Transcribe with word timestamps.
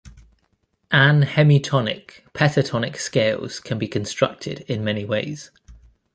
Anhemitonic 0.91 2.21
pentatonic 2.33 2.95
scales 2.97 3.59
can 3.59 3.77
be 3.77 3.87
constructed 3.87 4.61
in 4.67 4.83
many 4.83 5.05
ways. 5.05 5.51